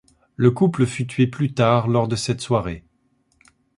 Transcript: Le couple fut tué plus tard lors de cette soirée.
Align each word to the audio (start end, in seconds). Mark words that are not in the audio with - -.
Le 0.35 0.49
couple 0.49 0.87
fut 0.87 1.05
tué 1.05 1.27
plus 1.27 1.53
tard 1.53 1.87
lors 1.87 2.07
de 2.07 2.15
cette 2.15 2.41
soirée. 2.41 2.83